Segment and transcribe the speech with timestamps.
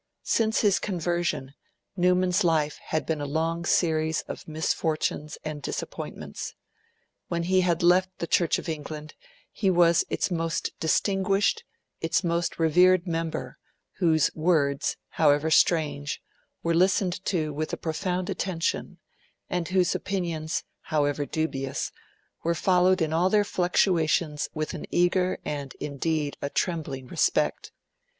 [0.23, 1.53] Since his conversion,
[1.95, 6.55] Newman's life had been a long series of misfortunes and disappointments.
[7.27, 9.13] When he had left the Church of England,
[9.51, 11.63] he was its most distinguished,
[11.99, 13.59] its most revered member,
[13.99, 16.19] whose words, however strange,
[16.63, 18.97] were listened to with profound attention,
[19.51, 21.91] and whose opinions, however dubious,
[22.41, 27.71] were followed in all their fluctuations with an eager and indeed a trembling respect.